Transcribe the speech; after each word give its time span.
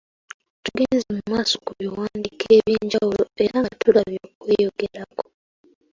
Tugenze 0.63 1.07
mu 1.15 1.21
maaso 1.31 1.55
ku 1.65 1.71
biwandiiko 1.79 2.45
eby’enjawulo 2.57 3.23
era 3.43 3.55
nga 3.63 3.71
tulabye 3.81 4.19
okweyogerako., 4.29 5.23